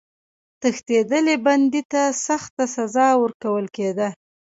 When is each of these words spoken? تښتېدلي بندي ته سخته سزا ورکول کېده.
تښتېدلي 0.61 1.35
بندي 1.45 1.81
ته 1.91 2.01
سخته 2.25 2.63
سزا 2.75 3.07
ورکول 3.23 3.65
کېده. 3.75 4.09